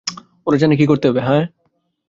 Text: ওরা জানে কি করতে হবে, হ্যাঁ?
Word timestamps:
ওরা 0.47 0.57
জানে 0.57 0.75
কি 0.75 0.85
করতে 0.85 1.05
হবে, 1.07 1.21
হ্যাঁ? 1.21 1.43